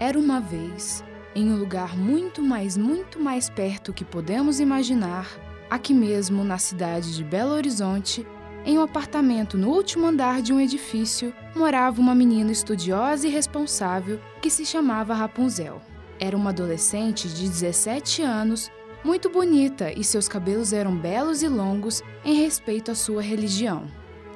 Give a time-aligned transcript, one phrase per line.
[0.00, 1.02] Era uma vez,
[1.34, 5.28] em um lugar muito mais, muito mais perto que podemos imaginar,
[5.68, 8.24] aqui mesmo na cidade de Belo Horizonte,
[8.64, 14.20] em um apartamento no último andar de um edifício, morava uma menina estudiosa e responsável
[14.40, 15.82] que se chamava Rapunzel.
[16.20, 18.70] Era uma adolescente de 17 anos,
[19.02, 23.86] muito bonita e seus cabelos eram belos e longos em respeito à sua religião.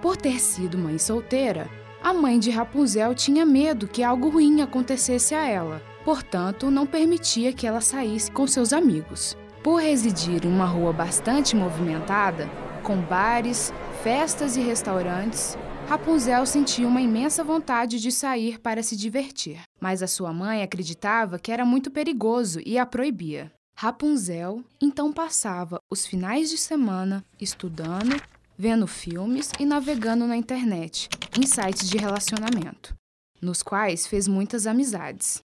[0.01, 1.70] Por ter sido mãe solteira,
[2.03, 7.52] a mãe de Rapunzel tinha medo que algo ruim acontecesse a ela, portanto, não permitia
[7.52, 9.37] que ela saísse com seus amigos.
[9.62, 12.51] Por residir em uma rua bastante movimentada,
[12.83, 15.56] com bares, festas e restaurantes,
[15.87, 21.39] Rapunzel sentia uma imensa vontade de sair para se divertir, mas a sua mãe acreditava
[21.39, 23.53] que era muito perigoso e a proibia.
[23.77, 28.20] Rapunzel então passava os finais de semana estudando,
[28.62, 32.95] vendo filmes e navegando na internet, em sites de relacionamento,
[33.43, 35.43] nos quais fez muitas amizades.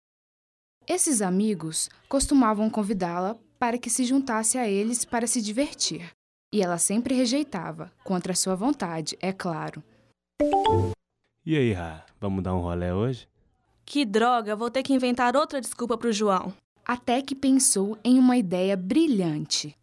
[0.86, 6.10] Esses amigos costumavam convidá-la para que se juntasse a eles para se divertir,
[6.52, 9.82] e ela sempre rejeitava, contra sua vontade, é claro.
[11.46, 13.26] E aí, Rá, vamos dar um rolé hoje?
[13.86, 16.52] Que droga, vou ter que inventar outra desculpa pro João.
[16.84, 19.74] Até que pensou em uma ideia brilhante.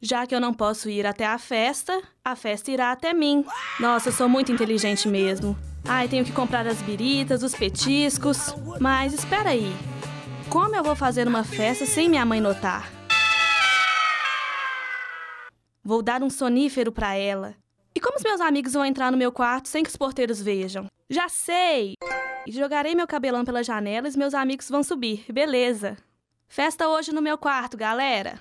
[0.00, 3.44] Já que eu não posso ir até a festa, a festa irá até mim.
[3.80, 5.58] Nossa, eu sou muito inteligente mesmo.
[5.84, 8.54] Ai, tenho que comprar as biritas, os petiscos.
[8.80, 9.72] Mas espera aí.
[10.48, 12.90] Como eu vou fazer uma festa sem minha mãe notar?
[15.82, 17.54] Vou dar um sonífero para ela.
[17.94, 20.86] E como os meus amigos vão entrar no meu quarto sem que os porteiros vejam?
[21.10, 21.94] Já sei!
[22.46, 25.24] Jogarei meu cabelão pela janela e os meus amigos vão subir.
[25.32, 25.96] Beleza.
[26.46, 28.40] Festa hoje no meu quarto, galera.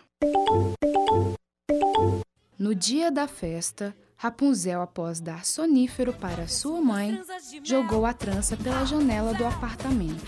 [2.58, 7.22] No dia da festa, Rapunzel, após dar sonífero para sua mãe,
[7.62, 10.26] jogou a trança pela janela do apartamento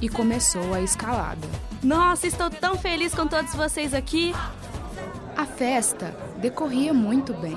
[0.00, 1.46] e começou a escalada.
[1.82, 4.32] Nossa, estou tão feliz com todos vocês aqui!
[5.36, 7.56] A festa decorria muito bem.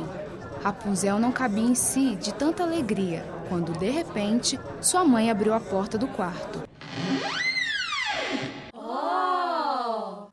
[0.63, 5.59] Rapunzel não cabia em si de tanta alegria quando, de repente, sua mãe abriu a
[5.59, 6.63] porta do quarto.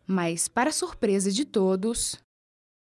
[0.06, 2.19] Mas, para surpresa de todos,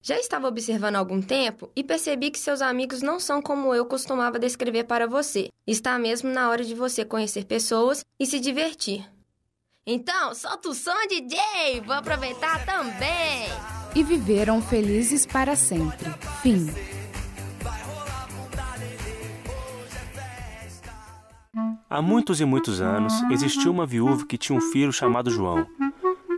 [0.03, 3.85] Já estava observando há algum tempo e percebi que seus amigos não são como eu
[3.85, 5.49] costumava descrever para você.
[5.67, 9.07] Está mesmo na hora de você conhecer pessoas e se divertir.
[9.87, 11.81] Então, solta o som, DJ!
[11.85, 13.49] Vou aproveitar também!
[13.95, 16.11] e viveram felizes para sempre.
[16.43, 16.67] Fim.
[21.89, 25.67] Há muitos e muitos anos, existiu uma viúva que tinha um filho chamado João.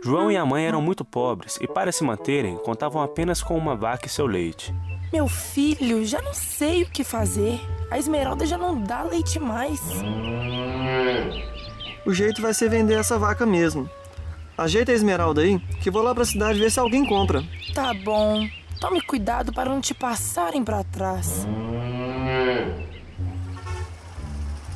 [0.03, 3.73] João e a mãe eram muito pobres e, para se manterem, contavam apenas com uma
[3.73, 4.75] vaca e seu leite.
[5.13, 7.61] Meu filho, já não sei o que fazer.
[7.89, 9.79] A Esmeralda já não dá leite mais.
[12.05, 13.89] O jeito vai ser vender essa vaca mesmo.
[14.57, 17.41] Ajeita a esmeralda aí, que vou lá pra cidade ver se alguém compra.
[17.73, 18.45] Tá bom.
[18.79, 21.47] Tome cuidado para não te passarem para trás.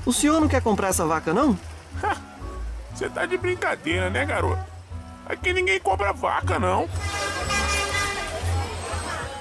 [0.05, 1.59] O senhor não quer comprar essa vaca, não?
[2.93, 4.76] Você tá de brincadeira, né, garoto?
[5.29, 6.87] Aqui ninguém compra vaca, não.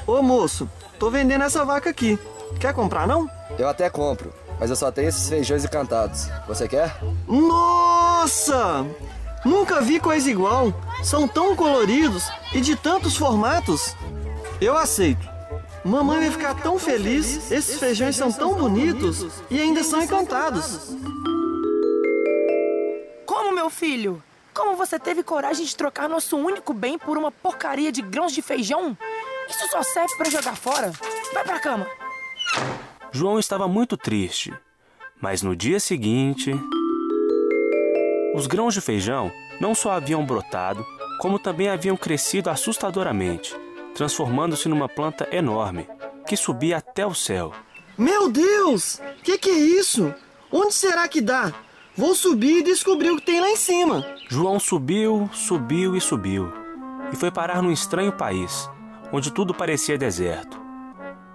[0.05, 2.19] Ô moço, tô vendendo essa vaca aqui.
[2.59, 3.31] Quer comprar, não?
[3.57, 6.29] Eu até compro, mas eu só tenho esses feijões encantados.
[6.49, 6.97] Você quer?
[7.29, 8.85] Nossa!
[9.45, 10.75] Nunca vi coisa igual.
[11.05, 13.95] São tão coloridos e de tantos formatos.
[14.61, 15.29] Eu aceito.
[15.85, 17.53] Mamãe vai ficar tão feliz.
[17.53, 20.97] Esses feijões são tão bonitos e ainda são encantados.
[23.25, 24.21] Como, meu filho?
[24.56, 28.41] Como você teve coragem de trocar nosso único bem por uma porcaria de grãos de
[28.41, 28.97] feijão?
[29.47, 30.93] Isso só serve para jogar fora.
[31.34, 31.87] Vai pra cama.
[33.12, 34.55] João estava muito triste,
[35.21, 36.53] mas no dia seguinte.
[38.34, 39.31] Os grãos de feijão
[39.61, 40.84] não só haviam brotado,
[41.21, 43.55] como também haviam crescido assustadoramente,
[43.94, 45.87] transformando-se numa planta enorme
[46.27, 47.53] que subia até o céu.
[47.97, 49.00] Meu Deus!
[49.23, 50.15] Que que é isso?
[50.50, 51.53] Onde será que dá?
[51.94, 54.16] Vou subir e descobrir o que tem lá em cima.
[54.28, 56.52] João subiu, subiu e subiu,
[57.12, 58.69] e foi parar num estranho país,
[59.12, 60.61] onde tudo parecia deserto.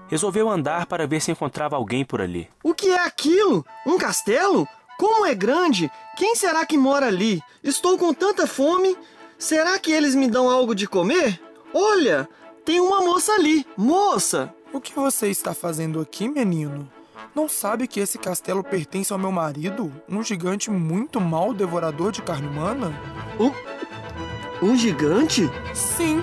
[0.09, 2.49] Resolveu andar para ver se encontrava alguém por ali.
[2.61, 3.65] O que é aquilo?
[3.87, 4.67] Um castelo?
[4.97, 5.89] Como é grande?
[6.17, 7.41] Quem será que mora ali?
[7.63, 8.97] Estou com tanta fome.
[9.39, 11.41] Será que eles me dão algo de comer?
[11.73, 12.27] Olha,
[12.65, 13.65] tem uma moça ali.
[13.77, 14.53] Moça!
[14.73, 16.91] O que você está fazendo aqui, menino?
[17.33, 22.21] Não sabe que esse castelo pertence ao meu marido, um gigante muito mau devorador de
[22.21, 22.93] carne humana?
[23.39, 25.49] Um, um gigante?
[25.73, 26.21] Sim,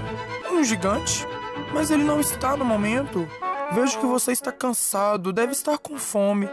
[0.50, 1.26] um gigante.
[1.72, 3.28] Mas ele não está no momento.
[3.72, 6.48] Vejo que você está cansado, deve estar com fome.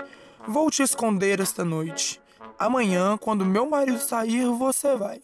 [0.48, 2.22] Vou te esconder esta noite.
[2.58, 5.22] Amanhã, quando meu marido sair, você vai.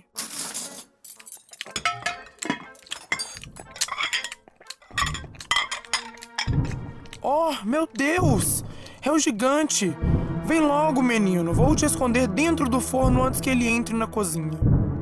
[7.21, 8.63] Oh, meu Deus!
[9.03, 9.95] É o gigante!
[10.45, 11.53] Vem logo, menino.
[11.53, 14.59] Vou te esconder dentro do forno antes que ele entre na cozinha.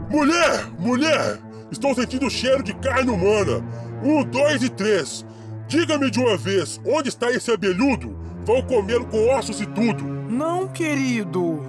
[0.09, 0.67] Mulher!
[0.79, 1.39] Mulher!
[1.69, 3.63] Estou sentindo o cheiro de carne humana.
[4.03, 5.25] Um, dois e três.
[5.67, 8.17] Diga-me de uma vez, onde está esse abelhudo?
[8.45, 10.03] Vou comê-lo com ossos e tudo.
[10.03, 11.59] Não, querido.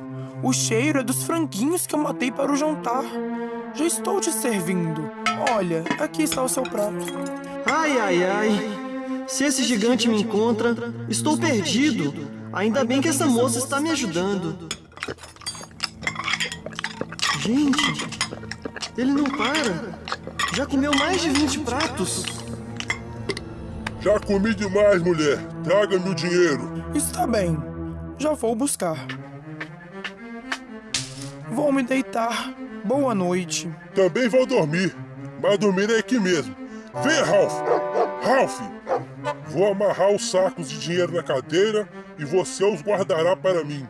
[0.42, 3.04] O cheiro é dos franguinhos que eu matei para o jantar.
[3.74, 5.10] Já estou te servindo.
[5.52, 7.06] Olha, aqui está o seu prato.
[7.66, 8.79] Ai, ai, ai.
[9.30, 10.74] Se esse gigante me encontra,
[11.08, 12.12] estou perdido.
[12.52, 14.68] Ainda bem que essa moça está me ajudando.
[17.38, 18.08] Gente,
[18.98, 20.00] ele não para.
[20.52, 22.24] Já comeu mais de 20 pratos.
[24.00, 25.38] Já comi demais, mulher.
[25.62, 26.84] Traga-me o dinheiro.
[26.92, 27.56] Está bem.
[28.18, 29.06] Já vou buscar.
[31.52, 32.52] Vou me deitar.
[32.84, 33.72] Boa noite.
[33.94, 34.94] Também vou dormir.
[35.40, 36.54] Mas dormir é aqui mesmo.
[37.02, 37.54] Venha, Ralph.
[38.22, 38.60] Ralph,
[39.50, 41.88] vou amarrar os sacos de dinheiro na cadeira
[42.18, 43.86] e você os guardará para mim.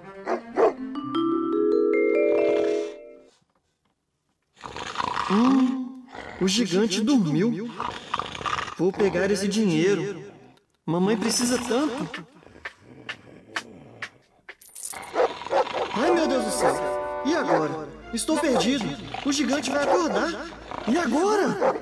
[5.30, 6.02] Hum,
[6.40, 7.70] o gigante dormiu.
[8.76, 10.24] Vou pegar esse dinheiro.
[10.86, 12.26] Mamãe precisa tanto.
[15.92, 16.74] Ai, meu Deus do céu.
[17.26, 17.88] E agora?
[18.14, 18.84] Estou perdido.
[19.24, 20.46] O gigante vai acordar.
[20.88, 21.76] E agora?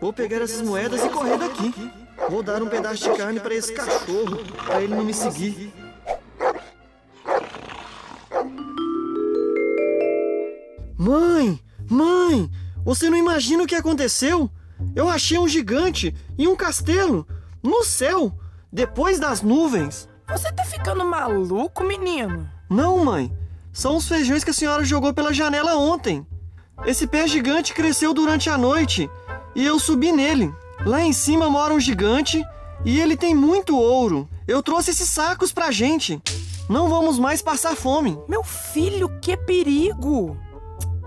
[0.00, 2.03] Vou pegar essas moedas e correr daqui.
[2.28, 5.72] Vou dar um pedaço de carne para esse cachorro, para ele não me seguir.
[10.96, 11.60] Mãe!
[11.88, 12.50] Mãe!
[12.84, 14.50] Você não imagina o que aconteceu?
[14.94, 17.26] Eu achei um gigante e um castelo
[17.62, 18.32] no céu,
[18.72, 20.08] depois das nuvens.
[20.28, 22.48] Você tá ficando maluco, menino?
[22.68, 23.30] Não, mãe.
[23.72, 26.26] São os feijões que a senhora jogou pela janela ontem.
[26.86, 29.10] Esse pé gigante cresceu durante a noite
[29.54, 30.52] e eu subi nele.
[30.84, 32.44] Lá em cima mora um gigante
[32.84, 34.28] e ele tem muito ouro.
[34.46, 36.20] Eu trouxe esses sacos pra gente.
[36.68, 38.18] Não vamos mais passar fome.
[38.28, 40.36] Meu filho, que perigo!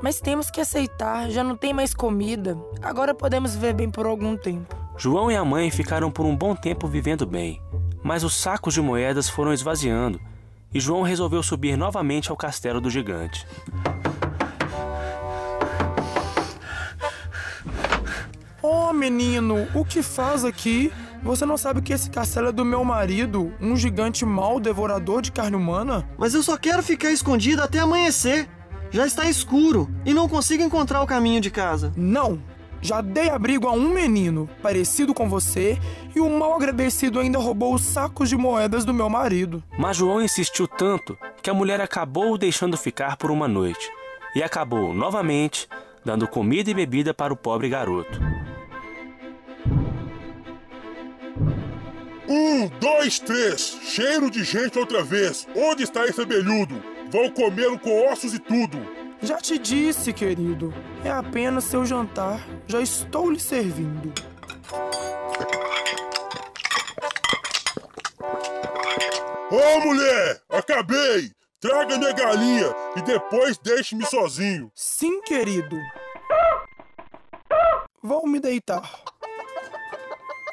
[0.01, 2.57] Mas temos que aceitar, já não tem mais comida.
[2.81, 4.75] Agora podemos viver bem por algum tempo.
[4.97, 7.61] João e a mãe ficaram por um bom tempo vivendo bem,
[8.03, 10.19] mas os sacos de moedas foram esvaziando
[10.73, 13.45] e João resolveu subir novamente ao castelo do gigante.
[18.89, 20.93] Oh, menino, o que faz aqui?
[21.21, 25.29] Você não sabe que esse castelo é do meu marido, um gigante mau devorador de
[25.29, 26.07] carne humana?
[26.17, 28.47] Mas eu só quero ficar escondido até amanhecer.
[28.89, 31.91] Já está escuro e não consigo encontrar o caminho de casa.
[31.97, 32.41] Não!
[32.81, 35.77] Já dei abrigo a um menino parecido com você
[36.15, 39.61] e o mal agradecido ainda roubou os sacos de moedas do meu marido.
[39.77, 43.91] Mas João insistiu tanto que a mulher acabou o deixando ficar por uma noite
[44.33, 45.67] e acabou novamente
[46.05, 48.17] dando comida e bebida para o pobre garoto.
[52.27, 53.79] Um, dois, três.
[53.83, 55.47] Cheiro de gente outra vez.
[55.55, 56.83] Onde está esse abelhudo?
[57.09, 58.77] Vou comê-lo com ossos e tudo.
[59.21, 60.73] Já te disse, querido.
[61.05, 62.45] É apenas seu jantar.
[62.67, 64.13] Já estou lhe servindo.
[69.49, 70.41] Ô oh, mulher!
[70.49, 71.31] Acabei!
[71.59, 74.69] Traga minha galinha e depois deixe-me sozinho.
[74.75, 75.77] Sim, querido.
[78.03, 78.83] Vou me deitar.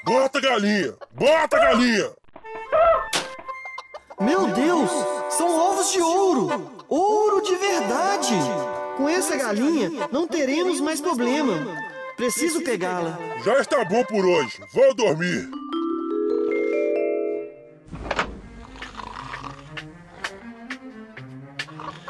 [0.05, 0.95] Bota galinha!
[1.15, 2.13] Bota galinha!
[4.21, 4.91] Meu Deus!
[5.31, 6.85] São ovos de ouro!
[6.89, 8.35] Ouro de verdade!
[8.99, 11.55] Com essa galinha não teremos mais problema.
[12.17, 13.19] Preciso pegá-la.
[13.43, 14.61] Já está bom por hoje.
[14.73, 15.49] Vou dormir.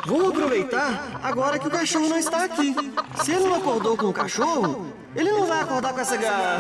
[0.05, 2.75] Vou aproveitar agora que o cachorro não está aqui.
[3.25, 6.59] Se ele não acordou com o cachorro, ele não vai acordar com essa garra.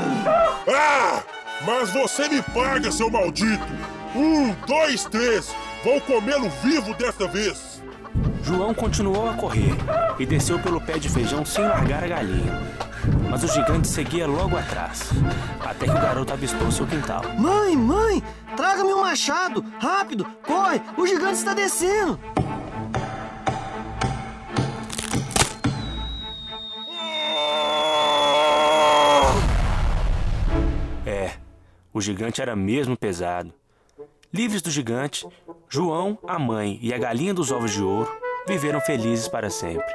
[0.68, 1.22] Ah!
[1.64, 3.64] Mas você me paga, seu maldito!
[4.14, 5.54] Um, dois, três!
[5.82, 7.82] Vou comê-lo vivo desta vez!
[8.42, 9.74] João continuou a correr
[10.18, 12.60] e desceu pelo pé de feijão sem largar a galinha.
[13.30, 15.10] Mas o gigante seguia logo atrás,
[15.60, 17.22] até que o garoto avistou seu quintal.
[17.38, 18.22] Mãe, mãe,
[18.56, 19.64] traga-me um machado!
[19.80, 20.80] Rápido, corre!
[20.96, 22.20] O gigante está descendo!
[31.94, 33.54] O gigante era mesmo pesado.
[34.32, 35.24] Livres do gigante,
[35.68, 38.10] João, a mãe e a galinha dos ovos de ouro
[38.48, 39.94] viveram felizes para sempre.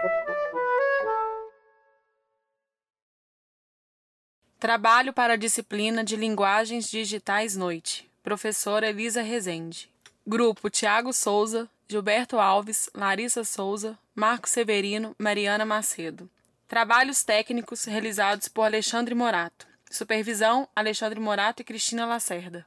[4.57, 8.09] Trabalho para a disciplina de Linguagens Digitais Noite.
[8.23, 9.89] Professora Elisa Rezende.
[10.25, 16.29] Grupo Tiago Souza, Gilberto Alves, Larissa Souza, Marco Severino, Mariana Macedo.
[16.67, 19.68] Trabalhos técnicos realizados por Alexandre Morato.
[19.89, 22.65] Supervisão: Alexandre Morato e Cristina Lacerda.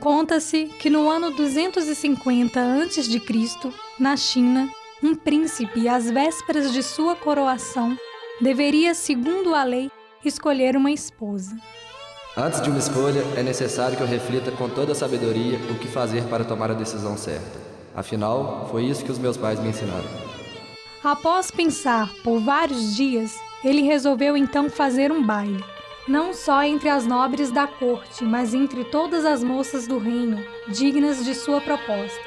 [0.00, 4.68] Conta-se que no ano 250 a.C., na China,
[5.02, 7.96] um príncipe, às vésperas de sua coroação,
[8.40, 9.90] deveria, segundo a lei,
[10.24, 11.56] escolher uma esposa.
[12.36, 15.86] Antes de uma escolha, é necessário que eu reflita com toda a sabedoria o que
[15.86, 17.60] fazer para tomar a decisão certa.
[17.94, 20.08] Afinal, foi isso que os meus pais me ensinaram.
[21.04, 25.62] Após pensar por vários dias, ele resolveu então fazer um baile
[26.08, 31.24] não só entre as nobres da corte, mas entre todas as moças do reino, dignas
[31.24, 32.20] de sua proposta.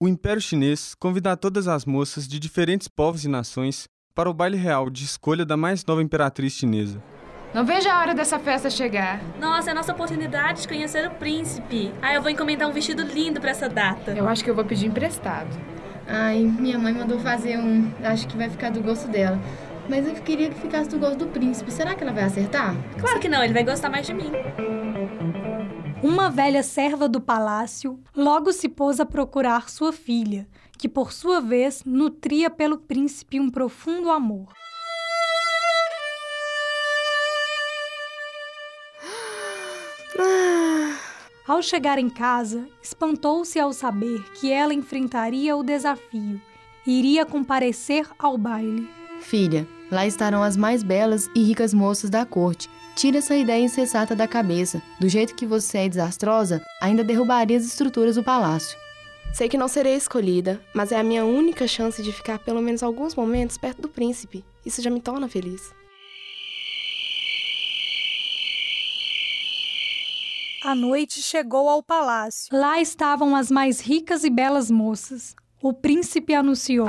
[0.00, 4.56] O Império Chinês convida todas as moças de diferentes povos e nações para o baile
[4.56, 7.02] real de escolha da mais nova imperatriz chinesa.
[7.54, 9.20] Não vejo a hora dessa festa chegar.
[9.38, 11.92] Nossa, é a nossa oportunidade de conhecer o príncipe.
[12.00, 14.12] Ah, eu vou encomendar um vestido lindo para essa data.
[14.12, 15.50] Eu acho que eu vou pedir emprestado.
[16.06, 17.90] Ai, minha mãe mandou fazer um.
[18.02, 19.38] Acho que vai ficar do gosto dela.
[19.88, 21.70] Mas eu queria que ficasse do gosto do príncipe.
[21.70, 22.74] Será que ela vai acertar?
[22.98, 24.30] Claro que não, ele vai gostar mais de mim.
[26.02, 30.48] Uma velha serva do palácio logo se pôs a procurar sua filha,
[30.82, 34.48] que por sua vez nutria pelo príncipe um profundo amor.
[41.46, 46.40] Ao chegar em casa, espantou-se ao saber que ela enfrentaria o desafio
[46.84, 48.90] e iria comparecer ao baile.
[49.20, 52.68] Filha, lá estarão as mais belas e ricas moças da corte.
[52.96, 54.82] Tire essa ideia insensata da cabeça.
[54.98, 58.82] Do jeito que você é desastrosa, ainda derrubaria as estruturas do palácio.
[59.32, 62.82] Sei que não serei escolhida, mas é a minha única chance de ficar pelo menos
[62.82, 64.44] alguns momentos perto do príncipe.
[64.64, 65.72] Isso já me torna feliz.
[70.62, 72.54] A noite chegou ao palácio.
[72.56, 75.34] Lá estavam as mais ricas e belas moças.
[75.62, 76.86] O príncipe anunciou.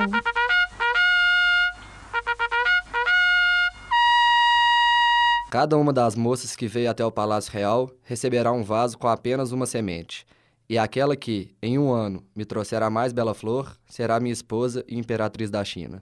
[5.50, 9.50] Cada uma das moças que veio até o Palácio Real receberá um vaso com apenas
[9.50, 10.26] uma semente.
[10.68, 14.84] E aquela que, em um ano, me trouxer a mais bela flor, será minha esposa
[14.88, 16.00] e imperatriz da China.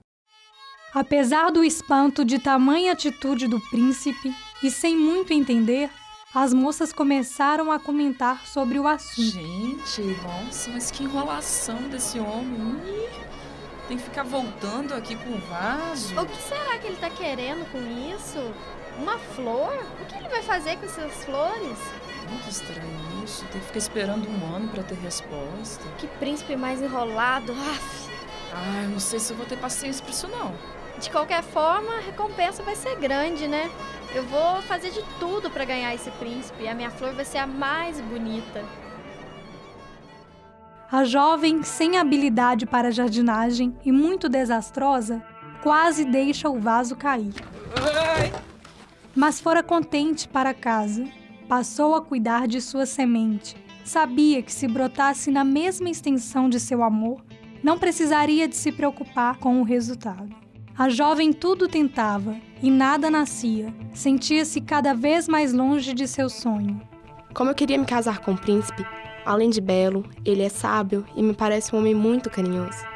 [0.93, 5.89] Apesar do espanto de tamanha atitude do príncipe, e sem muito entender,
[6.33, 9.21] as moças começaram a comentar sobre o assunto.
[9.21, 12.81] Gente, nossa, mas que enrolação desse homem.
[13.87, 16.17] Tem que ficar voltando aqui com o vaso.
[16.19, 17.79] O que será que ele tá querendo com
[18.15, 18.39] isso?
[18.97, 19.77] Uma flor?
[20.01, 21.77] O que ele vai fazer com essas flores?
[22.29, 23.45] Muito estranho isso.
[23.51, 25.83] Tem que ficar esperando um ano para ter resposta.
[25.97, 27.51] Que príncipe mais enrolado.
[27.51, 28.09] Aff.
[28.53, 30.53] Ah, eu não sei se eu vou ter paciência pra isso não.
[30.99, 33.69] De qualquer forma, a recompensa vai ser grande, né?
[34.13, 36.67] Eu vou fazer de tudo para ganhar esse príncipe.
[36.67, 38.63] A minha flor vai ser a mais bonita.
[40.91, 45.23] A jovem, sem habilidade para jardinagem e muito desastrosa,
[45.63, 47.33] quase deixa o vaso cair.
[49.15, 51.03] Mas fora contente para casa.
[51.55, 53.55] Passou a cuidar de sua semente.
[53.85, 57.23] Sabia que se brotasse na mesma extensão de seu amor,
[57.61, 60.35] não precisaria de se preocupar com o resultado.
[60.75, 63.71] A jovem tudo tentava e nada nascia.
[63.93, 66.81] Sentia-se cada vez mais longe de seu sonho.
[67.35, 68.83] Como eu queria me casar com o príncipe,
[69.23, 72.92] além de belo, ele é sábio e me parece um homem muito carinhoso.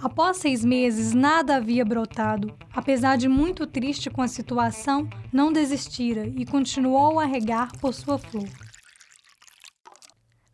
[0.00, 2.54] Após seis meses, nada havia brotado.
[2.74, 8.18] Apesar de muito triste com a situação, não desistira e continuou a regar por sua
[8.18, 8.48] flor.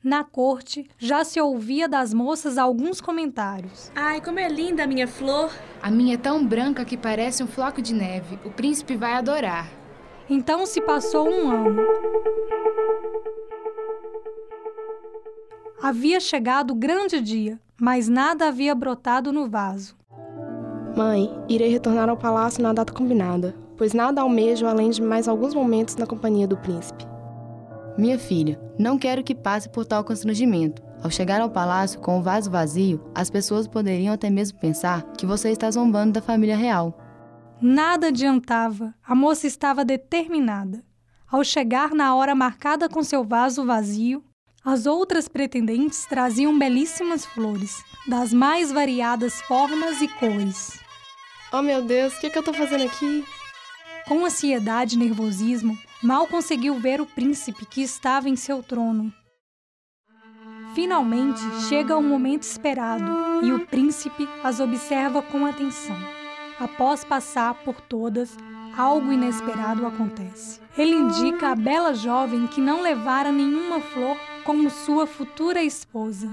[0.03, 3.91] Na corte, já se ouvia das moças alguns comentários.
[3.95, 5.53] Ai, como é linda a minha flor!
[5.81, 8.39] A minha é tão branca que parece um floco de neve.
[8.45, 9.69] O príncipe vai adorar.
[10.29, 11.77] Então se passou um ano.
[15.81, 19.97] Havia chegado o grande dia, mas nada havia brotado no vaso.
[20.97, 25.53] Mãe, irei retornar ao palácio na data combinada, pois nada almejo além de mais alguns
[25.53, 27.05] momentos na companhia do príncipe.
[27.99, 30.81] Minha filha, não quero que passe por tal constrangimento.
[31.03, 35.27] Ao chegar ao palácio com o vaso vazio, as pessoas poderiam até mesmo pensar que
[35.27, 36.97] você está zombando da família real.
[37.61, 40.85] Nada adiantava, a moça estava determinada.
[41.29, 44.23] Ao chegar na hora marcada com seu vaso vazio,
[44.65, 50.79] as outras pretendentes traziam belíssimas flores, das mais variadas formas e cores.
[51.53, 53.25] Oh meu Deus, o que, que eu estou fazendo aqui?
[54.07, 59.13] Com ansiedade e nervosismo, mal conseguiu ver o príncipe que estava em seu trono.
[60.75, 65.97] Finalmente chega o momento esperado e o príncipe as observa com atenção.
[66.59, 68.35] Após passar por todas,
[68.77, 70.61] algo inesperado acontece.
[70.79, 76.29] Ele indica a bela jovem que não levara nenhuma flor como sua futura esposa.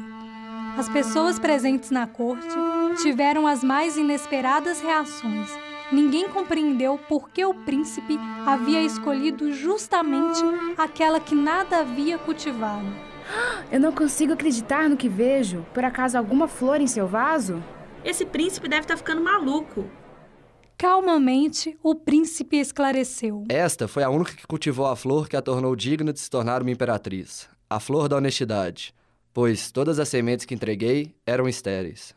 [0.77, 2.55] As pessoas presentes na corte
[3.01, 5.49] tiveram as mais inesperadas reações.
[5.91, 10.41] Ninguém compreendeu por que o príncipe havia escolhido justamente
[10.77, 12.87] aquela que nada havia cultivado.
[13.71, 15.65] Eu não consigo acreditar no que vejo.
[15.73, 17.63] Por acaso alguma flor em seu vaso?
[18.03, 19.85] Esse príncipe deve estar ficando maluco.
[20.77, 23.43] Calmamente, o príncipe esclareceu.
[23.49, 26.61] Esta foi a única que cultivou a flor que a tornou digna de se tornar
[26.61, 27.49] uma imperatriz.
[27.71, 28.95] A flor da honestidade.
[29.31, 32.15] Pois todas as sementes que entreguei eram estéreis.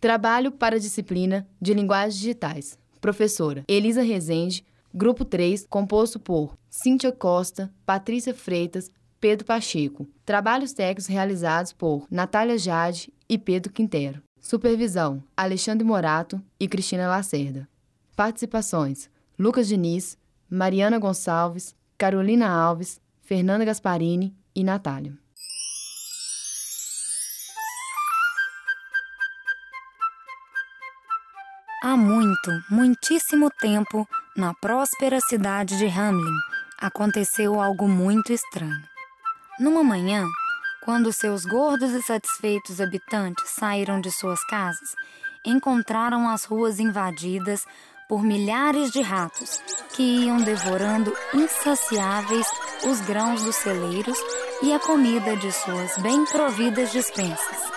[0.00, 2.78] Trabalho para a disciplina de Linguagens Digitais.
[3.00, 4.64] Professora Elisa Rezende,
[4.94, 8.88] Grupo 3, composto por Cíntia Costa, Patrícia Freitas,
[9.20, 10.06] Pedro Pacheco.
[10.24, 14.22] Trabalhos técnicos realizados por Natália Jade e Pedro Quintero.
[14.38, 17.66] Supervisão: Alexandre Morato e Cristina Lacerda.
[18.14, 19.08] Participações:
[19.38, 20.18] Lucas Diniz,
[20.50, 25.16] Mariana Gonçalves, Carolina Alves, Fernanda Gasparini e Natália.
[31.82, 36.36] Há muito, muitíssimo tempo, na próspera cidade de Hamlin,
[36.78, 38.84] aconteceu algo muito estranho.
[39.58, 40.24] Numa manhã,
[40.84, 44.94] quando seus gordos e satisfeitos habitantes saíram de suas casas,
[45.44, 47.64] encontraram as ruas invadidas
[48.08, 49.62] por milhares de ratos
[49.94, 52.46] que iam devorando insaciáveis
[52.84, 54.18] os grãos dos celeiros
[54.62, 57.72] e a comida de suas bem providas despensas.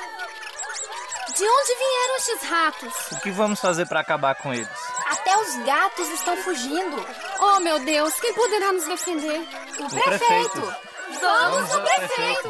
[1.37, 3.11] De onde vieram estes ratos?
[3.11, 4.69] O que vamos fazer para acabar com eles?
[5.05, 7.05] Até os gatos estão fugindo.
[7.39, 9.45] Oh, meu Deus, quem poderá nos defender?
[9.79, 10.61] O, o prefeito.
[10.61, 10.94] prefeito.
[11.13, 12.49] Vamos ao prefeito.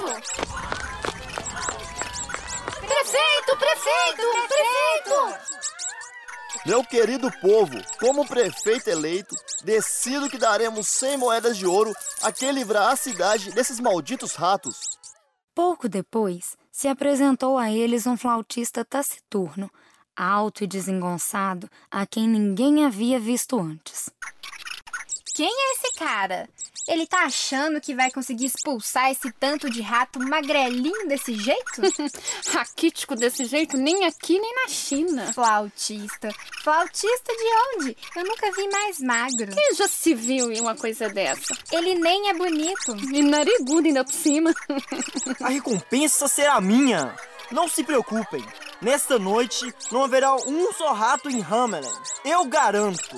[2.79, 5.55] Prefeito, prefeito, prefeito!
[6.65, 12.51] Meu querido povo, como prefeito eleito, decido que daremos 100 moedas de ouro a quem
[12.51, 14.79] livrar a cidade desses malditos ratos.
[15.53, 19.69] Pouco depois, se apresentou a eles um flautista taciturno,
[20.15, 24.09] alto e desengonçado, a quem ninguém havia visto antes.
[25.35, 26.49] Quem é esse cara?
[26.87, 31.81] Ele tá achando que vai conseguir expulsar esse tanto de rato magrelinho desse jeito?
[32.53, 35.33] Raquítico desse jeito nem aqui nem na China.
[35.33, 36.29] Flautista.
[36.63, 37.97] Flautista de onde?
[38.15, 39.51] Eu nunca vi mais magro.
[39.51, 41.57] Quem já se viu em uma coisa dessa?
[41.71, 42.95] Ele nem é bonito.
[43.11, 44.53] E narigudo ainda por cima.
[45.41, 47.15] A recompensa será minha.
[47.51, 48.45] Não se preocupem.
[48.79, 51.89] Nesta noite não haverá um só rato em Hamelin.
[52.23, 53.17] Eu garanto.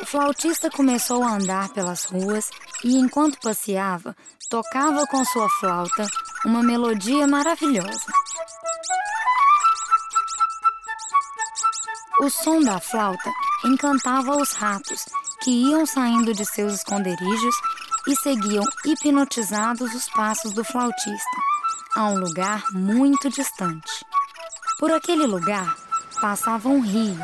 [0.00, 2.50] O flautista começou a andar pelas ruas
[2.84, 4.16] e, enquanto passeava,
[4.48, 6.06] tocava com sua flauta
[6.44, 8.06] uma melodia maravilhosa.
[12.20, 13.30] O som da flauta
[13.64, 15.04] encantava os ratos,
[15.42, 17.54] que iam saindo de seus esconderijos
[18.06, 21.36] e seguiam hipnotizados os passos do flautista,
[21.96, 24.04] a um lugar muito distante.
[24.78, 25.76] Por aquele lugar
[26.20, 27.18] passava um rio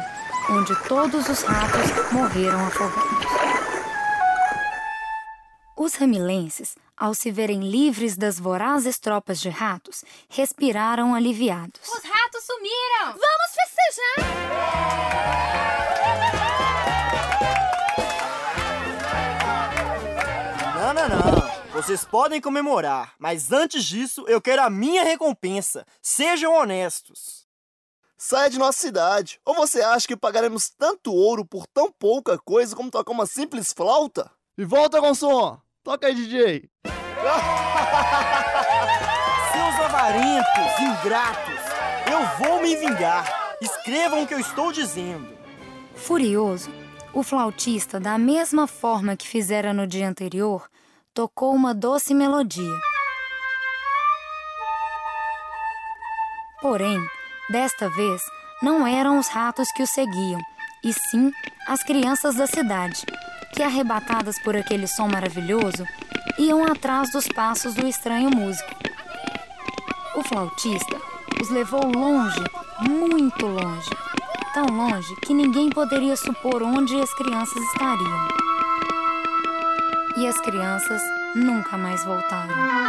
[0.51, 3.27] onde todos os ratos morreram afogados.
[5.77, 11.81] Os ramilenses, ao se verem livres das vorazes tropas de ratos, respiraram aliviados.
[11.83, 13.13] Os ratos sumiram!
[13.13, 14.35] Vamos festejar!
[20.75, 21.55] Não, não, não.
[21.73, 25.85] Vocês podem comemorar, mas antes disso eu quero a minha recompensa.
[26.01, 27.45] Sejam honestos.
[28.27, 29.39] Saia de nossa cidade.
[29.45, 33.71] Ou você acha que pagaremos tanto ouro por tão pouca coisa como tocar uma simples
[33.71, 34.31] flauta?
[34.57, 35.61] E volta com som!
[35.83, 36.71] Toca aí, DJ!
[39.53, 41.61] Seus avarentos, ingratos!
[42.11, 43.57] Eu vou me vingar!
[43.61, 45.29] Escrevam o que eu estou dizendo!
[45.95, 46.71] Furioso,
[47.13, 50.67] o flautista, da mesma forma que fizera no dia anterior,
[51.13, 52.73] tocou uma doce melodia.
[56.63, 56.99] Porém,
[57.51, 58.23] Desta vez,
[58.63, 60.41] não eram os ratos que o seguiam,
[60.83, 61.31] e sim
[61.67, 63.05] as crianças da cidade,
[63.53, 65.87] que, arrebatadas por aquele som maravilhoso,
[66.39, 68.71] iam atrás dos passos do estranho músico.
[70.17, 70.97] O flautista
[71.41, 72.43] os levou longe,
[72.81, 73.91] muito longe,
[74.55, 78.29] tão longe que ninguém poderia supor onde as crianças estariam.
[80.17, 81.03] E as crianças
[81.35, 82.84] nunca mais voltaram.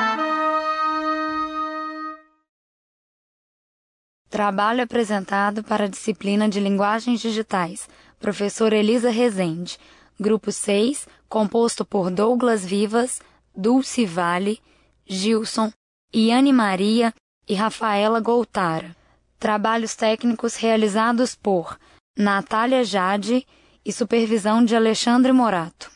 [4.36, 7.88] Trabalho apresentado para a disciplina de Linguagens Digitais,
[8.19, 9.80] professora Elisa Rezende.
[10.19, 13.21] Grupo 6, composto por Douglas Vivas,
[13.56, 14.60] Dulce Vale,
[15.08, 15.71] Gilson,
[16.13, 17.13] Iane Maria
[17.48, 18.93] e Rafaela Goltara.
[19.39, 21.80] Trabalhos técnicos realizados por
[22.17, 23.48] Natália Jade
[23.86, 25.89] e supervisão de Alexandre Morato.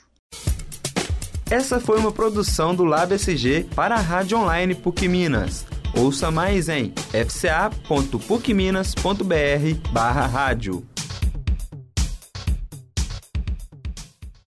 [1.51, 5.65] Essa foi uma produção do Lab SG para a Rádio Online PUC Minas.
[5.95, 10.88] Ouça mais em fca.pucminas.br barra rádio.